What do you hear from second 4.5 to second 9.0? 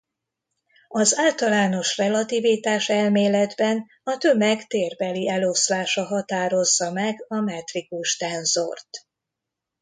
térbeli eloszlása határozza meg a metrikus tenzort.